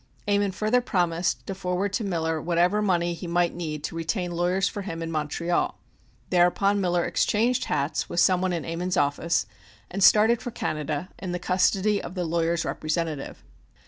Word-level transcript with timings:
Ammon 0.27 0.51
further 0.51 0.81
promised 0.81 1.45
to 1.45 1.53
forward 1.53 1.93
to 1.93 2.03
Miller 2.03 2.41
whatever 2.41 2.81
money 2.81 3.13
he 3.13 3.27
might 3.27 3.53
need 3.53 3.83
to 3.83 3.93
retain 3.95 4.31
lawyers 4.31 4.67
for 4.67 4.81
him 4.81 5.03
in 5.03 5.11
Montreal. 5.11 5.77
Thereupon 6.31 6.81
Miller 6.81 7.05
exchanged 7.05 7.65
hats 7.65 8.09
with 8.09 8.19
some 8.19 8.41
one 8.41 8.51
in 8.51 8.65
Ammon's 8.65 8.97
office 8.97 9.45
and 9.91 10.03
started 10.03 10.41
for 10.41 10.49
Canada 10.49 11.09
in 11.19 11.33
the 11.33 11.37
custody 11.37 12.01
of 12.01 12.15
the 12.15 12.25
lawyer's 12.25 12.65
representative. 12.65 13.43